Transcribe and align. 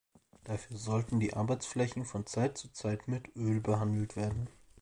Dafür 0.45 0.77
sollte 0.77 1.17
die 1.19 1.35
Arbeitsfläche 1.35 2.05
von 2.05 2.25
Zeit 2.25 2.57
zu 2.57 2.69
Zeit 2.73 3.07
mit 3.07 3.35
Öl 3.35 3.61
behandelt 3.61 4.15
werden. 4.15 4.49